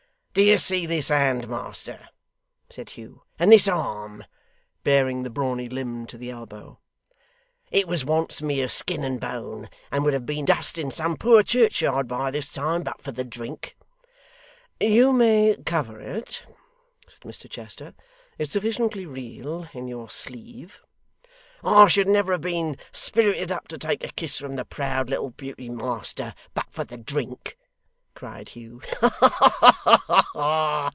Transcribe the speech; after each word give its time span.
'Do 0.33 0.41
you 0.43 0.57
see 0.57 0.85
this 0.85 1.09
hand, 1.09 1.45
master,' 1.49 2.07
said 2.69 2.91
Hugh, 2.91 3.23
'and 3.37 3.51
this 3.51 3.67
arm?' 3.67 4.23
baring 4.81 5.23
the 5.23 5.29
brawny 5.29 5.67
limb 5.67 6.05
to 6.07 6.17
the 6.17 6.29
elbow. 6.31 6.79
'It 7.69 7.85
was 7.85 8.05
once 8.05 8.41
mere 8.41 8.69
skin 8.69 9.03
and 9.03 9.19
bone, 9.19 9.67
and 9.91 10.05
would 10.05 10.13
have 10.13 10.25
been 10.25 10.45
dust 10.45 10.77
in 10.77 10.89
some 10.89 11.17
poor 11.17 11.43
churchyard 11.43 12.07
by 12.07 12.31
this 12.31 12.49
time, 12.53 12.81
but 12.81 13.01
for 13.01 13.11
the 13.11 13.25
drink.' 13.25 13.75
'You 14.79 15.11
may 15.11 15.57
cover 15.65 15.99
it,' 15.99 16.45
said 17.09 17.19
Mr 17.23 17.49
Chester, 17.49 17.93
'it's 18.37 18.53
sufficiently 18.53 19.05
real 19.05 19.67
in 19.73 19.89
your 19.89 20.09
sleeve.' 20.09 20.79
'I 21.61 21.89
should 21.89 22.07
never 22.07 22.31
have 22.31 22.41
been 22.41 22.77
spirited 22.93 23.51
up 23.51 23.67
to 23.67 23.77
take 23.77 24.01
a 24.01 24.07
kiss 24.13 24.39
from 24.39 24.55
the 24.55 24.63
proud 24.63 25.09
little 25.09 25.31
beauty, 25.31 25.67
master, 25.67 26.33
but 26.53 26.67
for 26.71 26.85
the 26.85 26.95
drink,' 26.95 27.57
cried 28.13 28.49
Hugh. 28.49 28.81
'Ha 28.99 29.09
ha 29.09 30.23
ha! 30.33 30.89